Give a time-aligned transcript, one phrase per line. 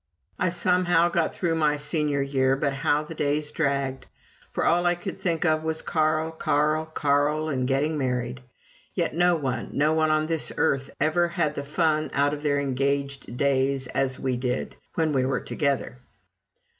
[0.39, 4.07] I somehow got through my Senior year; but how the days dragged!
[4.51, 8.41] For all I could think of was Carl, Carl, Carl, and getting married.
[8.95, 12.59] Yet no one no one on this earth ever had the fun out of their
[12.59, 15.99] engaged days that we did, when we were together.